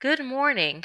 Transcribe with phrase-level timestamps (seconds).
[0.00, 0.84] Good morning.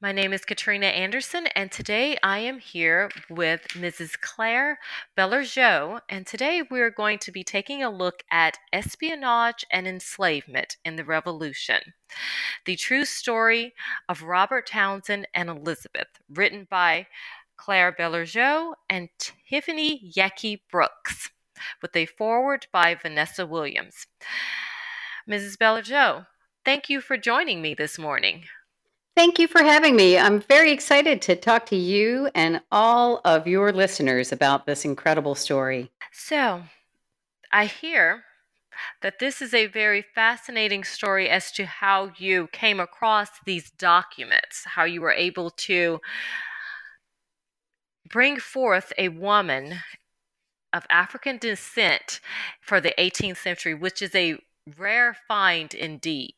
[0.00, 4.18] My name is Katrina Anderson, and today I am here with Mrs.
[4.20, 4.80] Claire
[5.16, 6.00] Bellerjeau.
[6.08, 11.04] And today we're going to be taking a look at espionage and enslavement in the
[11.04, 11.94] Revolution.
[12.64, 13.74] The true story
[14.08, 17.06] of Robert Townsend and Elizabeth, written by
[17.56, 19.08] Claire Bellerjeau and
[19.48, 21.30] Tiffany Yecke Brooks,
[21.80, 24.08] with a foreword by Vanessa Williams.
[25.30, 25.56] Mrs.
[25.56, 26.26] Bellerjeau,
[26.64, 28.44] Thank you for joining me this morning.
[29.16, 30.16] Thank you for having me.
[30.16, 35.34] I'm very excited to talk to you and all of your listeners about this incredible
[35.34, 35.90] story.
[36.12, 36.62] So,
[37.52, 38.24] I hear
[39.02, 44.64] that this is a very fascinating story as to how you came across these documents,
[44.64, 46.00] how you were able to
[48.08, 49.80] bring forth a woman
[50.72, 52.20] of African descent
[52.60, 54.38] for the 18th century, which is a
[54.78, 56.34] rare find indeed.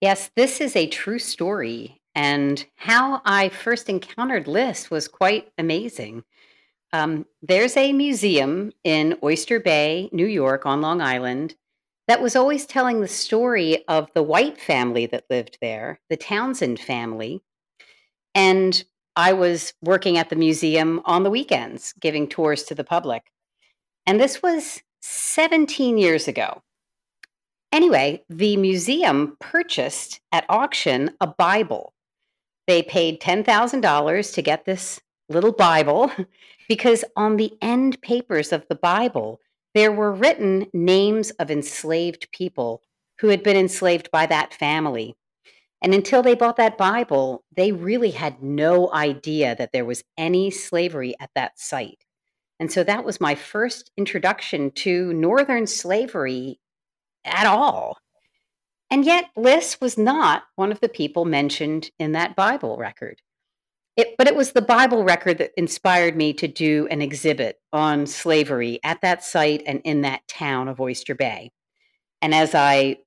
[0.00, 2.00] Yes, this is a true story.
[2.14, 6.24] And how I first encountered Liss was quite amazing.
[6.92, 11.54] Um, there's a museum in Oyster Bay, New York, on Long Island,
[12.08, 16.80] that was always telling the story of the white family that lived there, the Townsend
[16.80, 17.40] family.
[18.34, 18.84] And
[19.16, 23.30] I was working at the museum on the weekends, giving tours to the public.
[24.04, 26.62] And this was 17 years ago.
[27.72, 31.94] Anyway, the museum purchased at auction a Bible.
[32.66, 35.00] They paid $10,000 to get this
[35.30, 36.12] little Bible
[36.68, 39.40] because on the end papers of the Bible,
[39.74, 42.82] there were written names of enslaved people
[43.20, 45.16] who had been enslaved by that family.
[45.80, 50.50] And until they bought that Bible, they really had no idea that there was any
[50.50, 52.04] slavery at that site.
[52.60, 56.60] And so that was my first introduction to Northern slavery
[57.24, 57.98] at all.
[58.90, 63.20] And yet, Liss was not one of the people mentioned in that Bible record.
[63.96, 68.06] It, but it was the Bible record that inspired me to do an exhibit on
[68.06, 71.50] slavery at that site and in that town of Oyster Bay.
[72.22, 72.98] And as I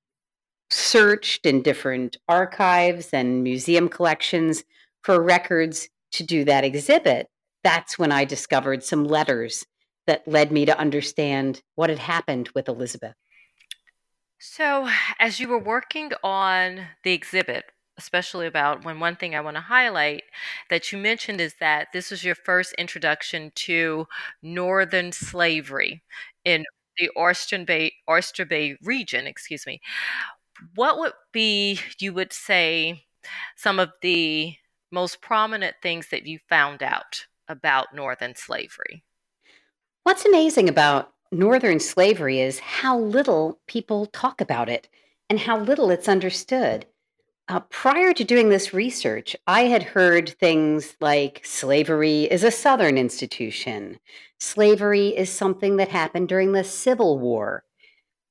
[0.70, 4.64] searched in different archives and museum collections
[5.04, 7.28] for records to do that exhibit,
[7.64, 9.66] that's when I discovered some letters
[10.08, 13.16] that led me to understand what had happened with Elizabeth.
[14.40, 17.66] So, as you were working on the exhibit,
[17.98, 20.24] especially about when one thing I want to highlight
[20.70, 24.08] that you mentioned is that this was your first introduction to
[24.42, 26.04] northern slavery
[26.44, 26.66] in
[26.98, 29.82] the Oyster Bay, Oyster Bay region, excuse me.
[30.76, 33.06] What would be, you would say,
[33.56, 34.56] some of the
[34.92, 39.04] most prominent things that you found out about northern slavery?
[40.04, 44.88] What's amazing about Northern slavery is how little people talk about it
[45.30, 46.86] and how little it's understood.
[47.50, 52.98] Uh, prior to doing this research, I had heard things like slavery is a Southern
[52.98, 54.00] institution,
[54.40, 57.66] slavery is something that happened during the Civil War.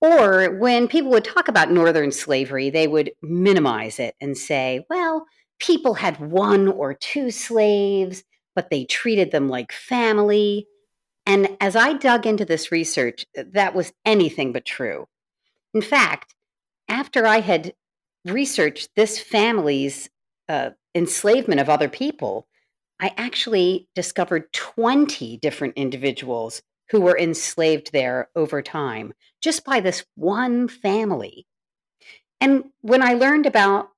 [0.00, 5.26] Or when people would talk about Northern slavery, they would minimize it and say, well,
[5.58, 8.24] people had one or two slaves,
[8.54, 10.66] but they treated them like family.
[11.26, 15.08] And as I dug into this research, that was anything but true.
[15.72, 16.34] In fact,
[16.88, 17.74] after I had
[18.24, 20.10] researched this family's
[20.48, 22.46] uh, enslavement of other people,
[23.00, 30.04] I actually discovered 20 different individuals who were enslaved there over time just by this
[30.14, 31.46] one family.
[32.40, 33.90] And when I learned about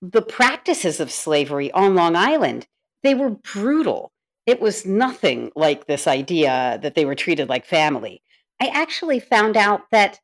[0.00, 2.66] the practices of slavery on Long Island,
[3.02, 4.11] they were brutal.
[4.46, 8.22] It was nothing like this idea that they were treated like family.
[8.60, 10.20] I actually found out that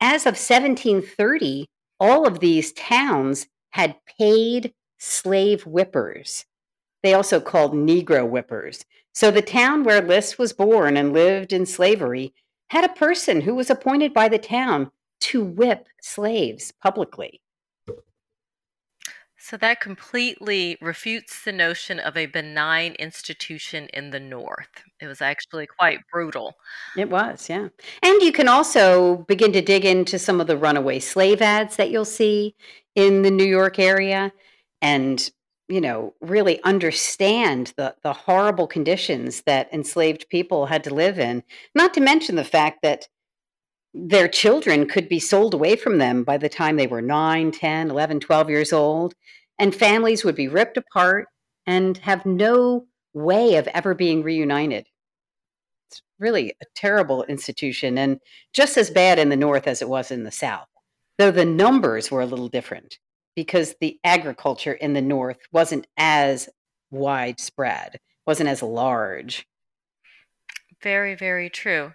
[0.00, 1.66] as of 1730,
[1.98, 6.46] all of these towns had paid slave whippers.
[7.02, 8.84] They also called Negro whippers.
[9.12, 12.32] So the town where Liss was born and lived in slavery
[12.70, 14.90] had a person who was appointed by the town
[15.20, 17.40] to whip slaves publicly.
[19.42, 24.84] So that completely refutes the notion of a benign institution in the North.
[25.00, 26.56] It was actually quite brutal.
[26.94, 27.68] It was, yeah.
[28.02, 31.90] And you can also begin to dig into some of the runaway slave ads that
[31.90, 32.54] you'll see
[32.94, 34.32] in the New York area
[34.82, 35.30] and,
[35.68, 41.42] you know, really understand the, the horrible conditions that enslaved people had to live in.
[41.74, 43.08] Not to mention the fact that
[43.92, 47.90] their children could be sold away from them by the time they were 9, 10,
[47.90, 49.14] 11, 12 years old,
[49.58, 51.28] and families would be ripped apart
[51.66, 54.86] and have no way of ever being reunited.
[55.88, 58.20] It's really a terrible institution and
[58.52, 60.68] just as bad in the North as it was in the South,
[61.18, 62.98] though the numbers were a little different
[63.34, 66.48] because the agriculture in the North wasn't as
[66.90, 69.46] widespread, wasn't as large.
[70.82, 71.92] Very, very true.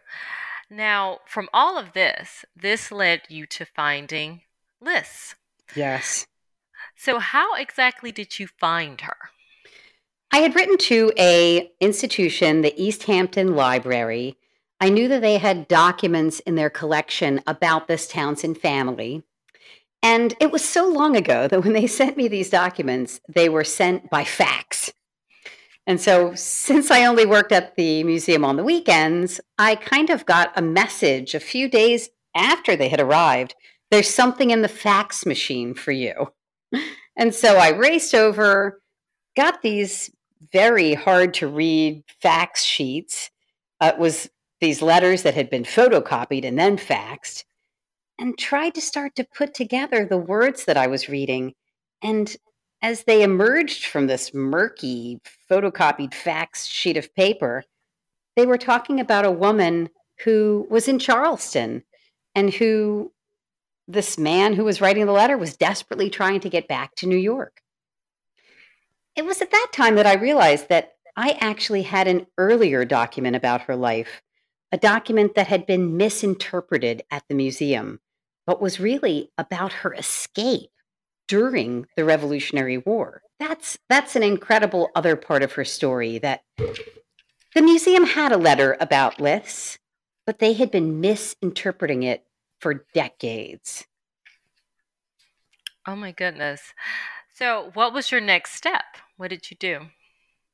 [0.69, 4.41] Now, from all of this, this led you to finding
[4.81, 5.35] Liss.
[5.75, 6.25] Yes.
[6.95, 9.17] So, how exactly did you find her?
[10.31, 14.37] I had written to a institution, the East Hampton Library.
[14.81, 19.23] I knew that they had documents in their collection about this Townsend family.
[20.03, 23.63] And it was so long ago that when they sent me these documents, they were
[23.63, 24.91] sent by fax.
[25.87, 30.25] And so, since I only worked at the museum on the weekends, I kind of
[30.25, 33.55] got a message a few days after they had arrived
[33.91, 36.31] there's something in the fax machine for you.
[37.17, 38.81] And so I raced over,
[39.37, 40.11] got these
[40.51, 43.31] very hard to read fax sheets.
[43.79, 44.29] Uh, it was
[44.59, 47.45] these letters that had been photocopied and then faxed,
[48.19, 51.53] and tried to start to put together the words that I was reading.
[52.03, 52.35] And
[52.85, 57.63] as they emerged from this murky photocopied fax sheet of paper,
[58.35, 59.89] they were talking about a woman
[60.23, 61.81] who was in Charleston
[62.35, 63.11] and who
[63.87, 67.17] this man who was writing the letter was desperately trying to get back to New
[67.17, 67.59] York.
[69.15, 73.35] It was at that time that I realized that I actually had an earlier document
[73.35, 74.21] about her life,
[74.71, 77.99] a document that had been misinterpreted at the museum,
[78.45, 80.69] but was really about her escape
[81.27, 83.21] during the Revolutionary War.
[83.39, 88.77] That's that's an incredible other part of her story that the museum had a letter
[88.79, 89.77] about Liss,
[90.25, 92.25] but they had been misinterpreting it
[92.59, 93.85] for decades.
[95.87, 96.73] Oh my goodness.
[97.33, 98.83] So, what was your next step?
[99.17, 99.81] What did you do?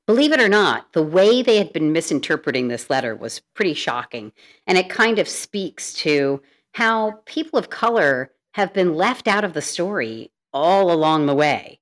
[0.07, 4.33] Believe it or not, the way they had been misinterpreting this letter was pretty shocking.
[4.67, 6.41] And it kind of speaks to
[6.73, 11.79] how people of color have been left out of the story all along the way.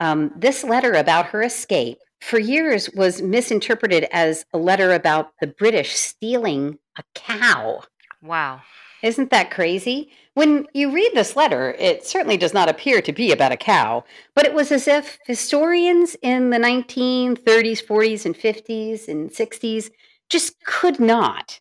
[0.00, 5.46] Um, this letter about her escape for years was misinterpreted as a letter about the
[5.46, 7.82] British stealing a cow.
[8.22, 8.62] Wow.
[9.02, 10.10] Isn't that crazy?
[10.34, 14.04] When you read this letter, it certainly does not appear to be about a cow,
[14.34, 19.90] but it was as if historians in the 1930s, 40s, and 50s and 60s
[20.30, 21.60] just could not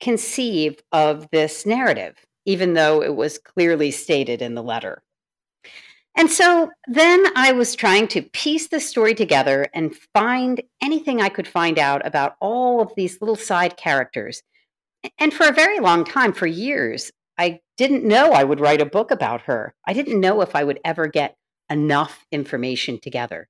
[0.00, 2.16] conceive of this narrative,
[2.46, 5.02] even though it was clearly stated in the letter.
[6.18, 11.28] And so then I was trying to piece the story together and find anything I
[11.28, 14.42] could find out about all of these little side characters.
[15.20, 18.86] And for a very long time, for years, I didn't know I would write a
[18.86, 19.76] book about her.
[19.86, 21.36] I didn't know if I would ever get
[21.70, 23.48] enough information together.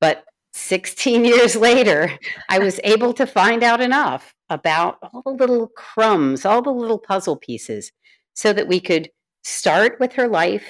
[0.00, 2.18] But 16 years later,
[2.48, 6.98] I was able to find out enough about all the little crumbs, all the little
[6.98, 7.92] puzzle pieces,
[8.34, 9.08] so that we could
[9.44, 10.64] start with her life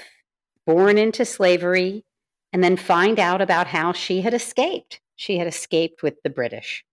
[0.67, 2.05] born into slavery,
[2.53, 5.01] and then find out about how she had escaped.
[5.17, 6.85] She had escaped with the British.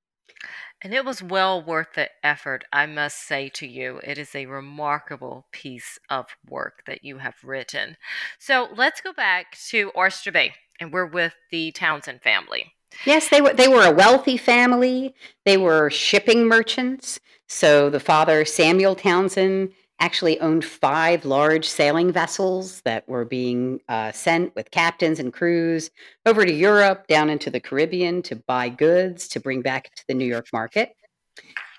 [0.81, 3.99] And it was well worth the effort, I must say to you.
[4.03, 7.97] It is a remarkable piece of work that you have written.
[8.37, 12.73] So let's go back to Oyster Bay, and we're with the Townsend family.
[13.05, 15.13] Yes, they were they were a wealthy family.
[15.45, 17.19] They were shipping merchants.
[17.47, 24.11] So the father Samuel Townsend actually owned five large sailing vessels that were being uh,
[24.11, 25.91] sent with captains and crews
[26.25, 30.13] over to Europe, down into the Caribbean to buy goods to bring back to the
[30.13, 30.95] New York market.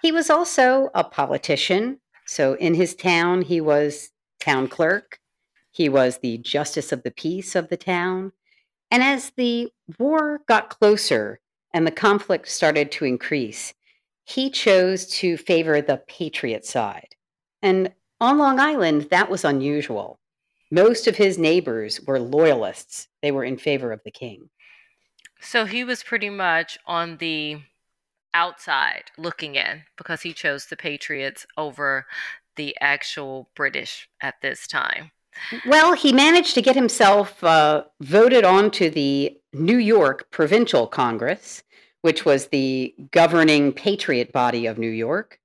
[0.03, 2.01] He was also a politician.
[2.27, 5.19] So in his town, he was town clerk,
[5.71, 8.33] he was the justice of the peace of the town.
[8.91, 11.41] And as the war got closer
[11.73, 13.73] and the conflict started to increase,
[14.25, 17.15] he chose to favor the patriot side.
[17.63, 20.19] And on Long Island, that was unusual.
[20.73, 23.09] most of his neighbors were loyalists.
[23.23, 24.51] They were in favor of the king.
[25.41, 27.63] So he was pretty much on the
[28.35, 32.07] outside looking in because he chose the Patriots over
[32.57, 35.11] the actual British at this time.
[35.67, 41.65] Well, he managed to get himself uh, voted onto the New York Provincial Congress,
[42.03, 45.40] which was the governing patriot body of New York.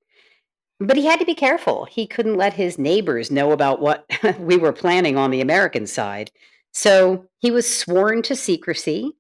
[0.80, 1.86] But he had to be careful.
[1.86, 4.06] He couldn't let his neighbors know about what
[4.40, 6.32] we were planning on the American side.
[6.74, 9.14] So he was sworn to secrecy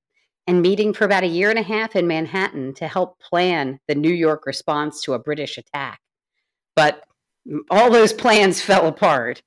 [0.48, 3.96] and meeting for about a year and a half in Manhattan to help plan the
[3.96, 6.00] New York response to a British attack.
[6.76, 7.04] But
[7.70, 9.42] all those plans fell apart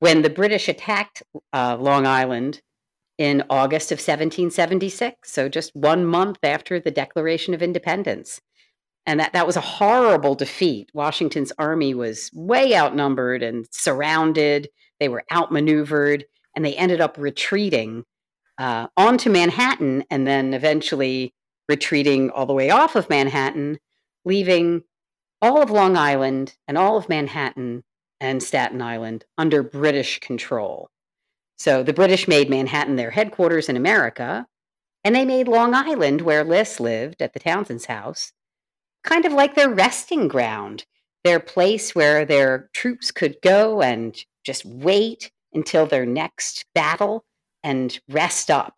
[0.00, 2.60] when the British attacked uh, Long Island
[3.16, 8.40] in August of 1776, so just one month after the Declaration of Independence.
[9.06, 10.90] And that, that was a horrible defeat.
[10.94, 14.68] Washington's army was way outnumbered and surrounded.
[14.98, 16.24] They were outmaneuvered,
[16.56, 18.04] and they ended up retreating
[18.58, 21.34] uh, onto Manhattan and then eventually
[21.68, 23.78] retreating all the way off of Manhattan,
[24.24, 24.84] leaving
[25.42, 27.84] all of Long Island and all of Manhattan
[28.20, 30.88] and Staten Island under British control.
[31.56, 34.46] So the British made Manhattan their headquarters in America,
[35.02, 38.32] and they made Long Island, where Liss lived at the Townsend's house,
[39.04, 40.84] kind of like their resting ground,
[41.22, 47.24] their place where their troops could go and just wait until their next battle
[47.62, 48.76] and rest up.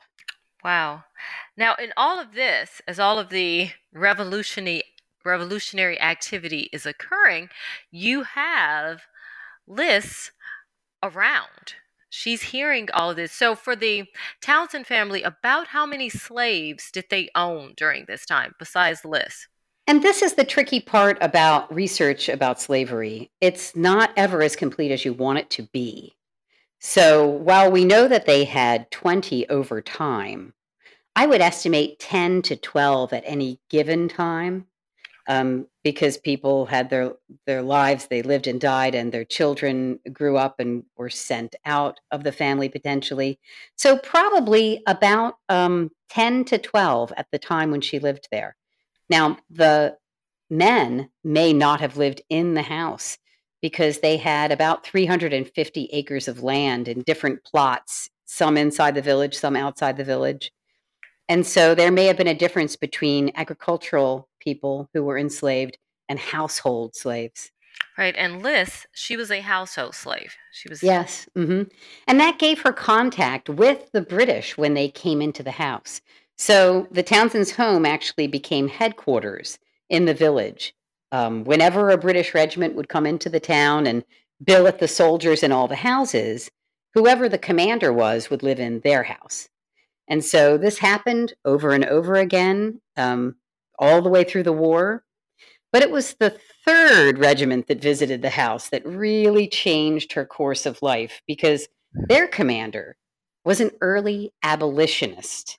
[0.62, 1.04] Wow.
[1.56, 4.82] Now, in all of this, as all of the revolutionary
[5.24, 7.48] revolutionary activity is occurring,
[7.90, 9.02] you have
[9.66, 10.30] Liss
[11.02, 11.74] around.
[12.08, 13.32] She's hearing all this.
[13.32, 14.04] So, for the
[14.40, 19.48] Townsend family, about how many slaves did they own during this time besides Liss?
[19.88, 23.30] And this is the tricky part about research about slavery.
[23.40, 26.16] It's not ever as complete as you want it to be.
[26.80, 30.54] So while we know that they had 20 over time,
[31.14, 34.66] I would estimate 10 to 12 at any given time
[35.28, 37.12] um, because people had their,
[37.46, 42.00] their lives, they lived and died, and their children grew up and were sent out
[42.10, 43.38] of the family potentially.
[43.76, 48.56] So probably about um, 10 to 12 at the time when she lived there.
[49.08, 49.96] Now, the
[50.50, 53.18] men may not have lived in the house
[53.62, 59.34] because they had about 350 acres of land in different plots, some inside the village,
[59.34, 60.52] some outside the village.
[61.28, 66.18] And so there may have been a difference between agricultural people who were enslaved and
[66.18, 67.50] household slaves.
[67.98, 68.14] Right.
[68.16, 70.34] And Liss, she was a household slave.
[70.52, 70.82] She was.
[70.82, 71.28] Yes.
[71.36, 71.62] Mm-hmm.
[72.06, 76.00] And that gave her contact with the British when they came into the house.
[76.36, 80.74] So the Townsend's home actually became headquarters in the village.
[81.12, 84.04] Um, whenever a British regiment would come into the town and
[84.42, 86.50] billet the soldiers in all the houses,
[86.94, 89.48] whoever the commander was would live in their house.
[90.08, 93.36] And so this happened over and over again, um,
[93.78, 95.04] all the way through the war.
[95.72, 100.64] But it was the third regiment that visited the house that really changed her course
[100.64, 102.96] of life because their commander
[103.44, 105.58] was an early abolitionist.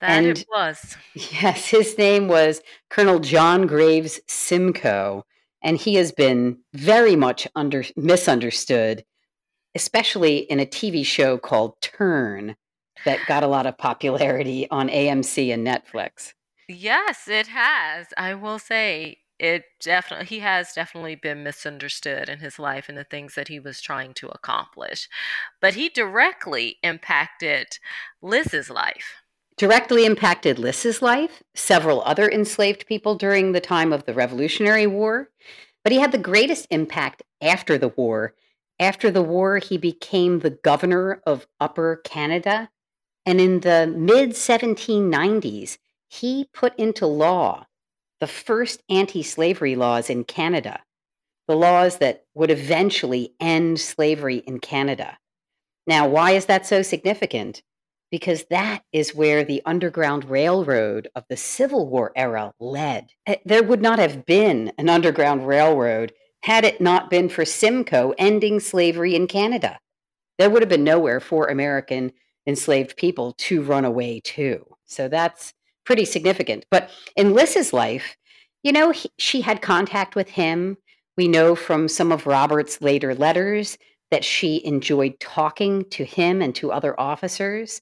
[0.00, 0.96] That and it was.
[1.14, 5.24] Yes, his name was Colonel John Graves Simcoe,
[5.62, 9.04] and he has been very much under misunderstood,
[9.74, 12.56] especially in a TV show called Turn
[13.04, 16.32] that got a lot of popularity on AMC and Netflix.
[16.68, 18.06] Yes, it has.
[18.16, 23.04] I will say it definitely he has definitely been misunderstood in his life and the
[23.04, 25.08] things that he was trying to accomplish.
[25.60, 27.78] But he directly impacted
[28.22, 29.23] Liss's life
[29.56, 35.30] directly impacted Liss's life, several other enslaved people during the time of the Revolutionary War,
[35.82, 38.34] but he had the greatest impact after the war.
[38.80, 42.70] After the war, he became the governor of Upper Canada.
[43.24, 47.66] And in the mid 1790s, he put into law
[48.20, 50.82] the first anti slavery laws in Canada,
[51.46, 55.18] the laws that would eventually end slavery in Canada.
[55.86, 57.62] Now, why is that so significant?
[58.14, 63.08] Because that is where the Underground Railroad of the Civil War era led.
[63.26, 66.12] Eh, there would not have been an Underground Railroad
[66.44, 69.80] had it not been for Simcoe ending slavery in Canada.
[70.38, 72.12] There would have been nowhere for American
[72.46, 74.64] enslaved people to run away to.
[74.84, 75.52] So that's
[75.84, 76.66] pretty significant.
[76.70, 78.16] But in Liss's life,
[78.62, 80.76] you know, he, she had contact with him.
[81.16, 83.76] We know from some of Robert's later letters
[84.12, 87.80] that she enjoyed talking to him and to other officers.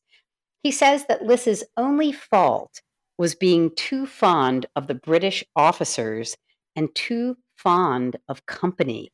[0.63, 2.83] He says that Liss's only fault
[3.19, 6.37] was being too fond of the British officers
[6.77, 9.11] and too fond of company.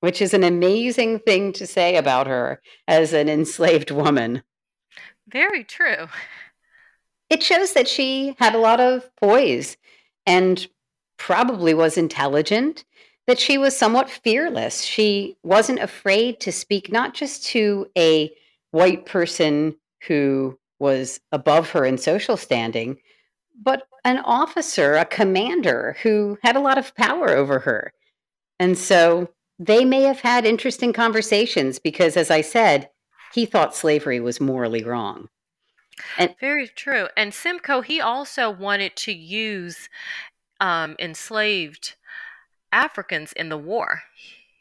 [0.00, 4.42] which is an amazing thing to say about her as an enslaved woman.
[5.28, 6.06] Very true.
[7.28, 9.76] It shows that she had a lot of poise
[10.24, 10.66] and
[11.16, 12.84] probably was intelligent,
[13.26, 14.82] that she was somewhat fearless.
[14.82, 18.30] She wasn't afraid to speak not just to a
[18.70, 19.74] white person
[20.06, 22.98] who was above her in social standing,
[23.62, 27.92] but an officer, a commander who had a lot of power over her.
[28.58, 32.90] And so they may have had interesting conversations because, as I said,
[33.32, 35.28] he thought slavery was morally wrong.
[36.18, 37.08] And very true.
[37.16, 39.88] And Simcoe, he also wanted to use
[40.60, 41.94] um, enslaved
[42.70, 44.02] Africans in the war.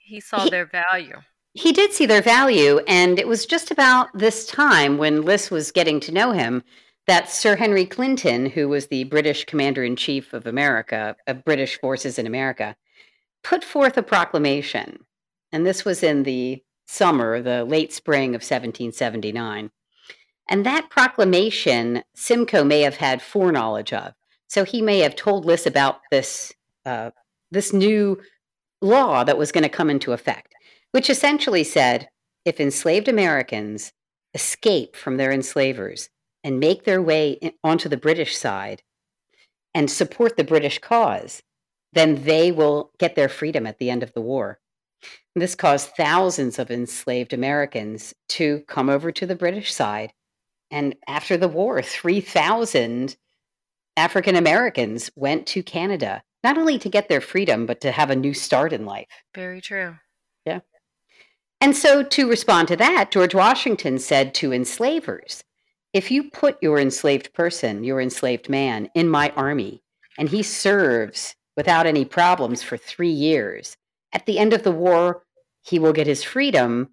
[0.03, 1.21] He saw he, their value.
[1.55, 5.71] He did see their value, and it was just about this time when Liss was
[5.71, 6.63] getting to know him
[7.07, 11.79] that Sir Henry Clinton, who was the British commander in chief of America, of British
[11.79, 12.75] forces in America,
[13.41, 15.05] put forth a proclamation.
[15.53, 19.71] And this was in the summer, the late spring of 1779.
[20.49, 24.13] And that proclamation, Simcoe may have had foreknowledge of.
[24.47, 26.51] So he may have told Liss about this,
[26.85, 27.11] uh,
[27.49, 28.19] this new
[28.81, 30.54] law that was going to come into effect,
[30.95, 32.07] which essentially said
[32.45, 33.91] if enslaved Americans
[34.33, 36.09] escape from their enslavers
[36.41, 38.81] and make their way onto the British side
[39.73, 41.43] and support the British cause,
[41.91, 44.57] then they will get their freedom at the end of the war.
[45.35, 50.13] And this caused thousands of enslaved Americans to come over to the British side.
[50.71, 53.17] And after the war, 3,000
[53.97, 58.15] African Americans went to Canada, not only to get their freedom, but to have a
[58.15, 59.07] new start in life.
[59.33, 59.97] Very true.
[61.65, 65.43] And so, to respond to that, George Washington said to enslavers,
[65.93, 69.81] if you put your enslaved person, your enslaved man, in my army,
[70.15, 73.77] and he serves without any problems for three years,
[74.13, 75.23] at the end of the war,
[75.63, 76.91] he will get his freedom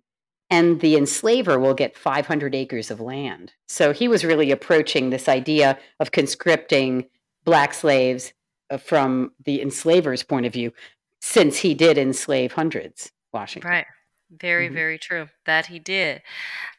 [0.48, 3.52] and the enslaver will get 500 acres of land.
[3.68, 7.10] So he was really approaching this idea of conscripting
[7.44, 8.32] black slaves
[8.70, 10.72] uh, from the enslaver's point of view,
[11.20, 13.70] since he did enslave hundreds, Washington.
[13.70, 13.86] Right.
[14.32, 14.74] Very, mm-hmm.
[14.74, 15.28] very true.
[15.44, 16.22] That he did.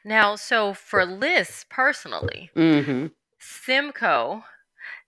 [0.04, 3.08] Now, so for Liss personally, mm-hmm.
[3.40, 4.44] Simcoe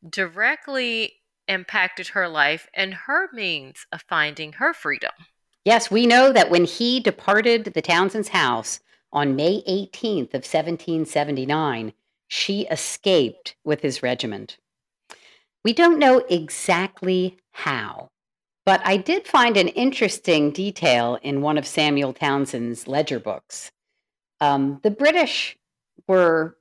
[0.07, 1.13] directly
[1.47, 5.11] impacted her life and her means of finding her freedom.
[5.63, 8.79] Yes, we know that when he departed the Townsend's house
[9.11, 11.93] on May 18th of 1779,
[12.27, 14.57] she escaped with his regiment.
[15.63, 18.09] We don't know exactly how,
[18.65, 23.71] but I did find an interesting detail in one of Samuel Townsend's ledger books.
[24.41, 25.55] Um, the British
[26.07, 26.57] were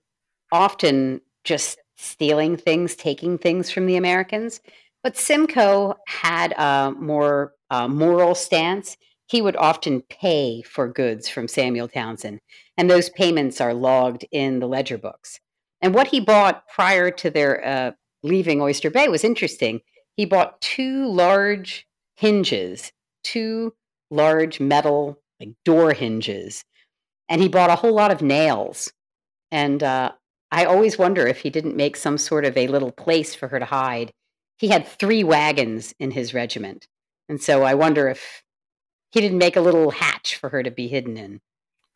[0.52, 4.60] often just stealing things, taking things from the Americans,
[5.02, 11.48] but Simcoe had a more uh, moral stance, he would often pay for goods from
[11.48, 12.40] Samuel Townsend,
[12.76, 15.40] and those payments are logged in the ledger books.
[15.80, 19.80] And what he bought prior to their uh, leaving Oyster Bay was interesting.
[20.16, 21.86] He bought two large
[22.16, 23.74] hinges, two
[24.10, 26.64] large metal like door hinges,
[27.28, 28.92] and he bought a whole lot of nails.
[29.50, 30.12] And uh,
[30.50, 33.58] I always wonder if he didn't make some sort of a little place for her
[33.58, 34.12] to hide.
[34.58, 36.86] He had three wagons in his regiment.
[37.28, 38.42] And so I wonder if
[39.10, 41.40] he didn't make a little hatch for her to be hidden in.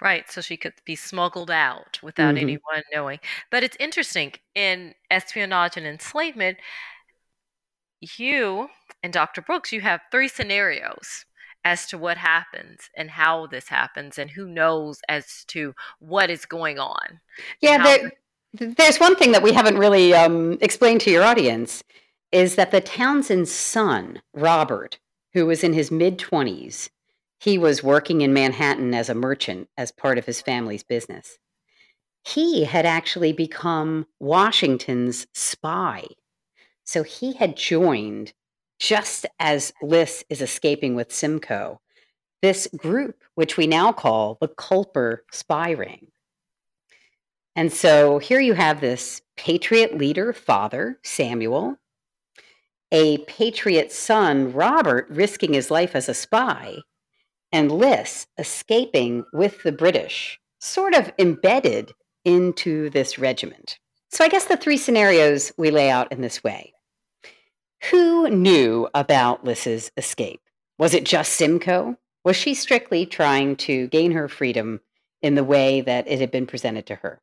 [0.01, 2.43] Right, so she could be smuggled out without mm-hmm.
[2.43, 3.19] anyone knowing.
[3.51, 6.59] But it's interesting in espionage and enslavement,
[8.01, 8.69] you
[9.03, 9.43] and Dr.
[9.43, 11.25] Brooks, you have three scenarios
[11.65, 16.47] as to what happens and how this happens and who knows as to what is
[16.47, 17.21] going on.
[17.61, 18.13] Yeah, there,
[18.55, 21.83] there's one thing that we haven't really um, explained to your audience
[22.33, 24.99] is that the Townsend's son, Robert,
[25.35, 26.91] who was in his mid 20s.
[27.41, 31.39] He was working in Manhattan as a merchant as part of his family's business.
[32.25, 36.07] He had actually become Washington's spy.
[36.85, 38.33] So he had joined,
[38.79, 41.81] just as Liss is escaping with Simcoe,
[42.43, 46.09] this group, which we now call the Culper Spy Ring.
[47.57, 51.77] And so here you have this patriot leader, father, Samuel,
[52.93, 56.79] a patriot son, Robert, risking his life as a spy,
[57.51, 61.93] and Liss escaping with the British, sort of embedded
[62.25, 63.79] into this regiment.
[64.11, 66.73] So I guess the three scenarios we lay out in this way.
[67.91, 70.41] Who knew about Liss's escape?
[70.79, 71.97] Was it just Simcoe?
[72.25, 74.81] Was she strictly trying to gain her freedom
[75.23, 77.21] in the way that it had been presented to her?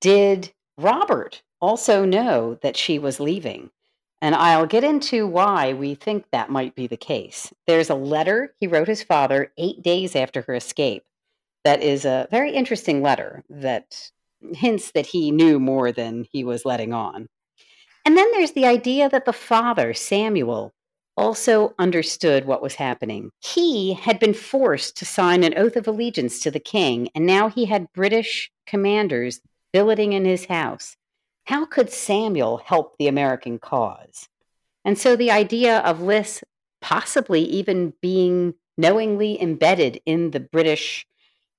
[0.00, 3.70] Did Robert also know that she was leaving?
[4.20, 7.52] And I'll get into why we think that might be the case.
[7.66, 11.04] There's a letter he wrote his father eight days after her escape.
[11.64, 14.10] That is a very interesting letter that
[14.54, 17.28] hints that he knew more than he was letting on.
[18.06, 20.72] And then there's the idea that the father, Samuel,
[21.16, 23.30] also understood what was happening.
[23.40, 27.48] He had been forced to sign an oath of allegiance to the king, and now
[27.48, 29.40] he had British commanders
[29.72, 30.96] billeting in his house.
[31.46, 34.28] How could Samuel help the American cause?
[34.84, 36.44] And so the idea of Liss
[36.80, 41.06] possibly even being knowingly embedded in the British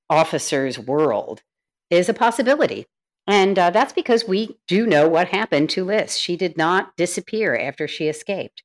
[0.10, 1.42] officer's world
[1.90, 2.86] is a possibility.
[3.28, 6.16] And uh, that's because we do know what happened to Liss.
[6.16, 8.64] She did not disappear after she escaped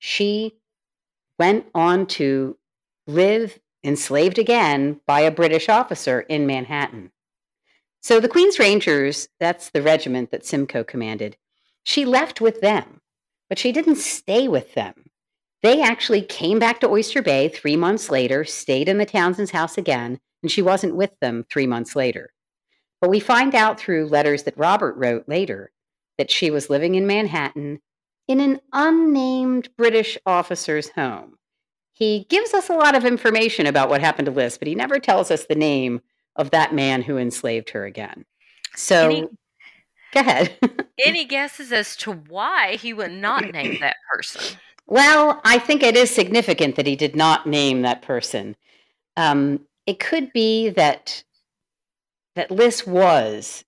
[0.00, 0.56] she
[1.38, 2.56] went on to
[3.06, 7.12] live enslaved again by a British officer in Manhattan.
[8.02, 11.36] So the Queen's Rangers, that's the regiment that Simcoe commanded,
[11.84, 13.00] she left with them,
[13.48, 14.94] but she didn't stay with them.
[15.62, 19.76] They actually came back to Oyster Bay three months later, stayed in the Townsend's house
[19.76, 22.32] again, and she wasn't with them three months later.
[23.00, 25.72] But we find out through letters that Robert wrote later
[26.18, 27.80] that she was living in Manhattan
[28.28, 31.36] in an unnamed British officer's home.
[31.92, 34.98] He gives us a lot of information about what happened to Liss, but he never
[34.98, 36.00] tells us the name
[36.36, 38.24] of that man who enslaved her again.
[38.76, 39.22] So, any,
[40.12, 40.56] go ahead.
[41.04, 44.58] any guesses as to why he would not name that person?
[44.86, 48.56] Well, I think it is significant that he did not name that person.
[49.16, 51.22] Um, it could be that
[52.34, 53.64] that Liss was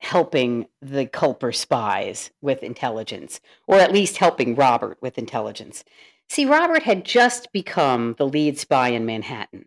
[0.00, 5.84] helping the Culper spies with intelligence, or at least helping Robert with intelligence.
[6.28, 9.66] See, Robert had just become the lead spy in Manhattan.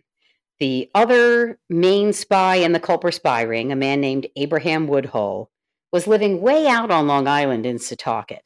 [0.60, 5.50] The other main spy in the Culper spy ring, a man named Abraham Woodhull,
[5.92, 8.42] was living way out on Long Island in Setauket.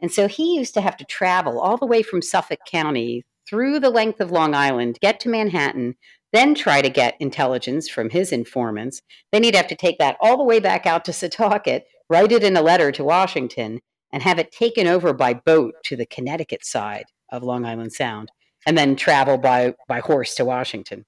[0.00, 3.80] And so he used to have to travel all the way from Suffolk County through
[3.80, 5.96] the length of Long Island, get to Manhattan,
[6.32, 9.00] then try to get intelligence from his informants.
[9.32, 12.44] Then he'd have to take that all the way back out to Setauket, write it
[12.44, 13.80] in a letter to Washington,
[14.12, 18.30] and have it taken over by boat to the Connecticut side of Long Island Sound,
[18.66, 21.04] and then travel by, by horse to Washington.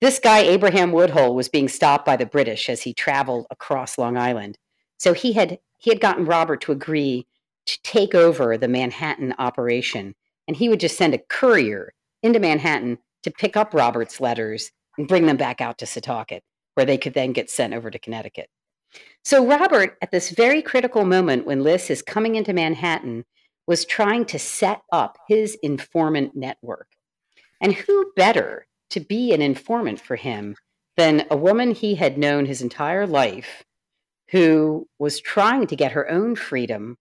[0.00, 4.16] This guy, Abraham Woodhull, was being stopped by the British as he traveled across Long
[4.16, 4.58] Island.
[4.98, 7.26] So he had he had gotten Robert to agree
[7.66, 10.14] to take over the Manhattan operation,
[10.46, 15.08] and he would just send a courier into Manhattan to pick up Robert's letters and
[15.08, 16.40] bring them back out to Setauket,
[16.74, 18.48] where they could then get sent over to Connecticut.
[19.24, 23.24] So Robert, at this very critical moment when Liss is coming into Manhattan,
[23.66, 26.88] was trying to set up his informant network.
[27.60, 30.54] And who better to be an informant for him
[30.96, 33.64] than a woman he had known his entire life
[34.30, 36.96] who was trying to get her own freedom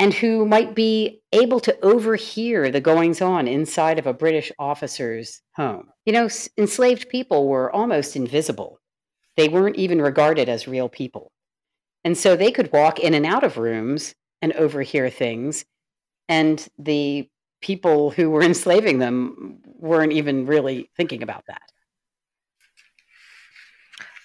[0.00, 5.42] and who might be able to overhear the goings on inside of a British officer's
[5.56, 5.90] home.
[6.06, 8.80] You know, enslaved people were almost invisible,
[9.36, 11.30] they weren't even regarded as real people.
[12.02, 15.66] And so they could walk in and out of rooms and overhear things,
[16.30, 17.28] and the
[17.60, 21.60] people who were enslaving them weren't even really thinking about that.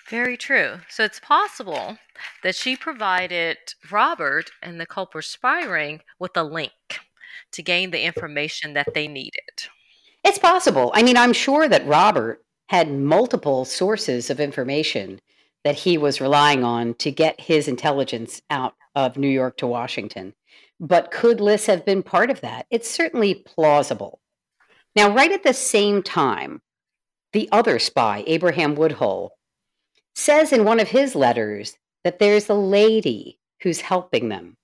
[0.09, 0.75] Very true.
[0.87, 1.97] So it's possible
[2.43, 3.57] that she provided
[3.89, 6.71] Robert and the Culper spy ring with a link
[7.51, 9.41] to gain the information that they needed.
[10.23, 10.91] It's possible.
[10.93, 15.21] I mean, I'm sure that Robert had multiple sources of information
[15.63, 20.33] that he was relying on to get his intelligence out of New York to Washington.
[20.79, 22.67] But could Liss have been part of that?
[22.69, 24.19] It's certainly plausible.
[24.95, 26.61] Now, right at the same time,
[27.33, 29.34] the other spy, Abraham Woodhull,
[30.15, 34.57] says in one of his letters that there's a lady who's helping them.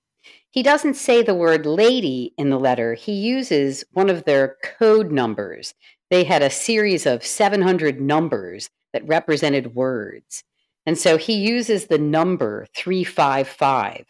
[0.50, 5.12] He doesn't say the word lady in the letter, he uses one of their code
[5.12, 5.74] numbers.
[6.10, 10.44] They had a series of 700 numbers that represented words.
[10.86, 14.06] And so he uses the number 355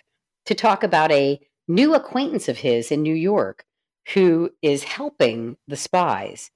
[0.45, 3.65] to talk about a new acquaintance of his in New York
[4.13, 6.49] who is helping the spies.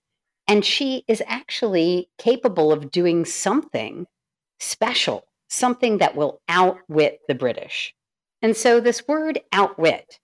[0.47, 4.07] And she is actually capable of doing something
[4.59, 7.93] special, something that will outwit the British.
[8.41, 10.19] And so this word outwit,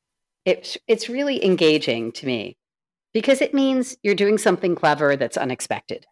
[0.45, 2.57] it's, it's really engaging to me
[3.13, 6.05] because it means you're doing something clever that's unexpected.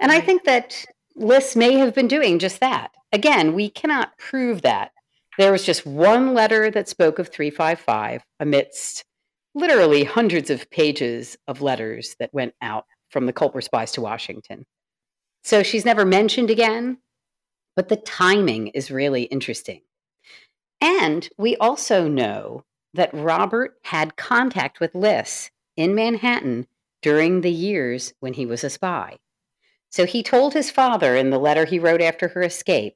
[0.00, 2.92] And I think that Liss may have been doing just that.
[3.12, 4.92] Again, we cannot prove that.
[5.38, 9.04] There was just one letter that spoke of 355 amidst
[9.54, 14.66] literally hundreds of pages of letters that went out from the Culper spies to Washington.
[15.44, 16.98] So she's never mentioned again,
[17.76, 19.82] but the timing is really interesting.
[20.80, 26.66] And we also know that Robert had contact with Liss in Manhattan
[27.02, 29.18] during the years when he was a spy.
[29.90, 32.94] So he told his father in the letter he wrote after her escape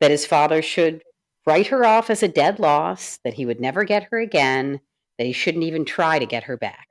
[0.00, 1.02] that his father should
[1.46, 4.80] write her off as a dead loss, that he would never get her again,
[5.18, 6.88] that he shouldn't even try to get her back.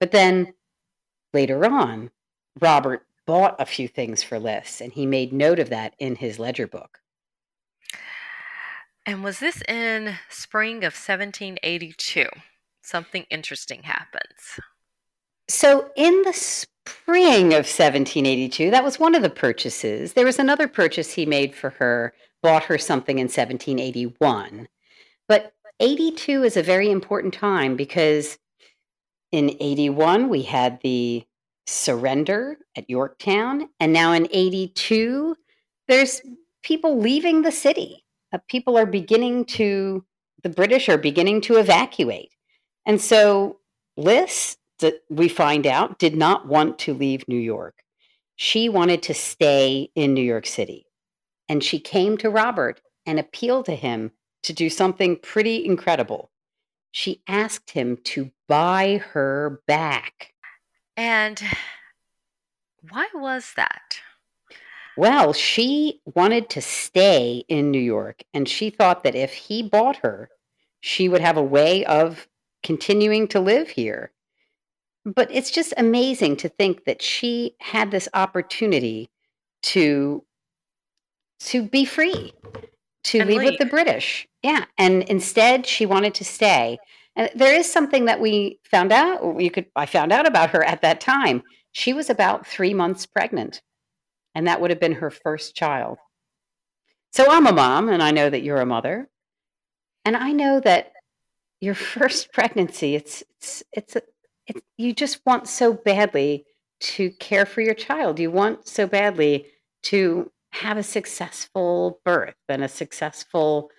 [0.00, 0.54] But then
[1.32, 2.10] later on,
[2.60, 6.38] Robert bought a few things for Liss, and he made note of that in his
[6.38, 6.98] ledger book.
[9.04, 12.26] And was this in spring of 1782?
[12.82, 14.60] Something interesting happens.
[15.48, 20.12] So, in the spring of 1782, that was one of the purchases.
[20.12, 24.68] There was another purchase he made for her, bought her something in 1781.
[25.28, 28.38] But 82 is a very important time because
[29.32, 31.24] in 81, we had the
[31.72, 33.68] surrender at Yorktown.
[33.80, 35.36] And now in 82,
[35.88, 36.22] there's
[36.62, 38.04] people leaving the city.
[38.32, 40.04] Uh, people are beginning to,
[40.42, 42.34] the British are beginning to evacuate.
[42.86, 43.58] And so
[44.80, 47.82] that we find out, did not want to leave New York.
[48.36, 50.86] She wanted to stay in New York City.
[51.48, 56.30] And she came to Robert and appealed to him to do something pretty incredible.
[56.90, 60.31] She asked him to buy her back.
[60.96, 61.42] And
[62.90, 64.00] why was that?
[64.96, 69.96] Well, she wanted to stay in New York, and she thought that if he bought
[69.98, 70.28] her,
[70.80, 72.28] she would have a way of
[72.62, 74.12] continuing to live here.
[75.04, 79.10] But it's just amazing to think that she had this opportunity
[79.62, 80.24] to
[81.40, 82.32] to be free,
[83.04, 84.28] to And leave with the British.
[84.42, 86.78] Yeah, and instead she wanted to stay.
[87.16, 89.40] And there is something that we found out.
[89.40, 91.42] You could I found out about her at that time.
[91.72, 93.62] She was about three months pregnant,
[94.34, 95.98] and that would have been her first child.
[97.12, 99.08] So I'm a mom, and I know that you're a mother,
[100.04, 100.92] and I know that
[101.60, 104.02] your first pregnancy it's it's it's, a,
[104.46, 106.44] it's you just want so badly
[106.80, 108.18] to care for your child.
[108.18, 109.46] You want so badly
[109.84, 113.70] to have a successful birth and a successful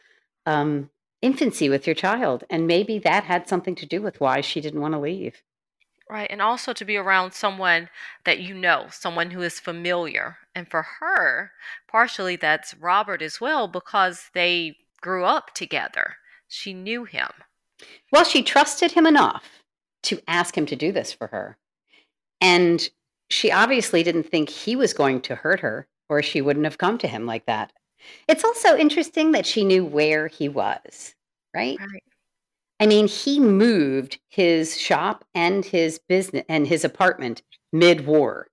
[0.46, 0.90] um,
[1.24, 4.82] infancy with your child, and maybe that had something to do with why she didn't
[4.82, 5.42] want to leave.
[6.10, 6.30] Right.
[6.30, 7.90] And also to be around someone
[8.26, 10.38] that you know, someone who is familiar.
[10.54, 11.52] And for her,
[11.88, 16.18] partially that's Robert as well, because they grew up together.
[16.48, 17.30] She knew him.
[18.12, 19.64] Well, she trusted him enough
[20.04, 21.58] to ask him to do this for her.
[22.42, 22.88] And
[23.30, 26.98] she obviously didn't think he was going to hurt her, or she wouldn't have come
[27.00, 27.72] to him like that.
[28.28, 31.16] It's also interesting that she knew where he was,
[31.54, 31.78] right?
[31.80, 32.04] Right.
[32.80, 38.48] I mean, he moved his shop and his business and his apartment mid war.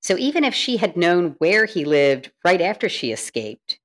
[0.00, 3.78] So even if she had known where he lived right after she escaped,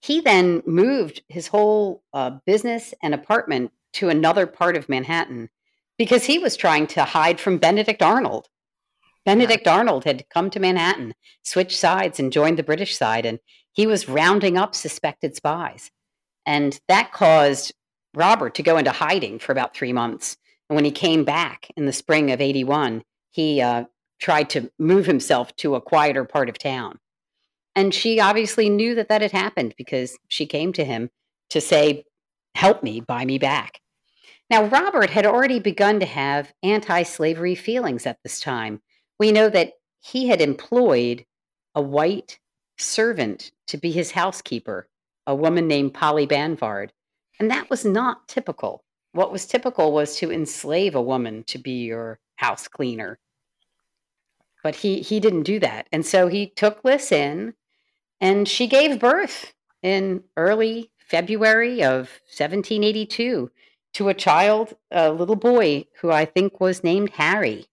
[0.00, 5.48] he then moved his whole uh, business and apartment to another part of Manhattan
[5.98, 8.48] because he was trying to hide from Benedict Arnold.
[9.24, 13.38] Benedict Arnold had come to Manhattan, switched sides, and joined the British side, and
[13.72, 15.90] he was rounding up suspected spies.
[16.44, 17.72] And that caused
[18.14, 20.36] Robert to go into hiding for about three months.
[20.68, 23.84] And when he came back in the spring of 81, he uh,
[24.20, 26.98] tried to move himself to a quieter part of town.
[27.74, 31.10] And she obviously knew that that had happened because she came to him
[31.50, 32.04] to say,
[32.54, 33.80] Help me, buy me back.
[34.50, 38.82] Now, Robert had already begun to have anti slavery feelings at this time.
[39.22, 41.26] We know that he had employed
[41.76, 42.40] a white
[42.76, 44.88] servant to be his housekeeper,
[45.28, 46.92] a woman named Polly Banvard.
[47.38, 48.82] And that was not typical.
[49.12, 53.20] What was typical was to enslave a woman to be your house cleaner.
[54.60, 55.86] But he, he didn't do that.
[55.92, 57.54] And so he took Liss in,
[58.20, 59.52] and she gave birth
[59.84, 63.52] in early February of 1782
[63.92, 67.66] to a child, a little boy who I think was named Harry.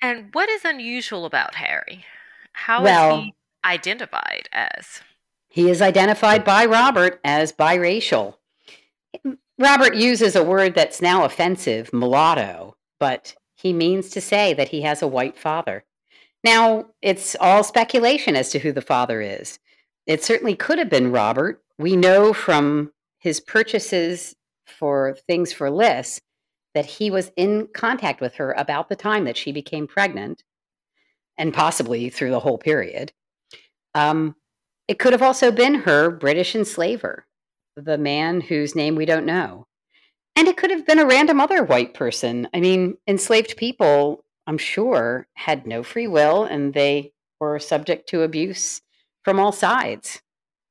[0.00, 2.04] And what is unusual about Harry?
[2.52, 3.34] How is Well- he
[3.64, 5.02] identified as?
[5.48, 8.36] He is identified by Robert as biracial.
[9.58, 14.82] Robert uses a word that's now offensive, mulatto, but he means to say that he
[14.82, 15.84] has a white father.
[16.44, 19.58] Now, it's all speculation as to who the father is.
[20.06, 21.60] It certainly could have been Robert.
[21.76, 26.20] We know from his purchases for things for Liss
[26.74, 30.44] that he was in contact with her about the time that she became pregnant
[31.36, 33.12] and possibly through the whole period.
[33.94, 34.36] Um,
[34.86, 37.26] it could have also been her British enslaver,
[37.76, 39.66] the man whose name we don't know.
[40.36, 42.48] And it could have been a random other white person.
[42.54, 48.22] I mean, enslaved people, I'm sure, had no free will and they were subject to
[48.22, 48.80] abuse
[49.24, 50.22] from all sides.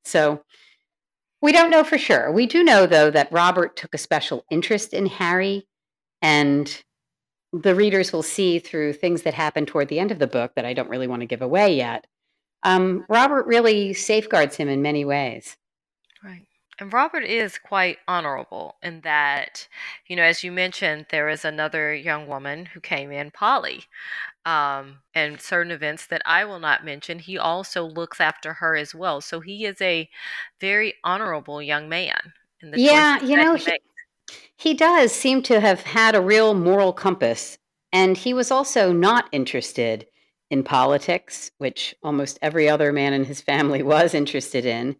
[0.04, 0.42] So
[1.40, 2.32] We don't know for sure.
[2.32, 5.67] We do know, though, that Robert took a special interest in Harry,
[6.22, 6.82] and
[7.52, 10.66] the readers will see through things that happen toward the end of the book that
[10.66, 12.06] I don't really want to give away yet.
[12.62, 15.56] Um, Robert really safeguards him in many ways.
[16.22, 16.46] Right.
[16.80, 19.66] And Robert is quite honorable in that,
[20.06, 23.84] you know, as you mentioned, there is another young woman who came in, Polly,
[24.44, 27.18] um, and certain events that I will not mention.
[27.18, 29.20] He also looks after her as well.
[29.20, 30.08] So he is a
[30.60, 32.32] very honorable young man.
[32.60, 33.72] In the yeah, you know, he,
[34.58, 37.58] he does seem to have had a real moral compass.
[37.92, 40.06] And he was also not interested
[40.50, 44.96] in politics, which almost every other man in his family was interested in.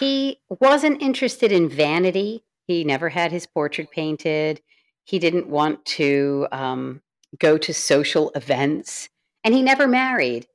[0.00, 2.44] He wasn't interested in vanity.
[2.66, 4.62] He never had his portrait painted.
[5.04, 7.02] He didn't want to um,
[7.38, 9.08] go to social events,
[9.44, 10.46] and he never married.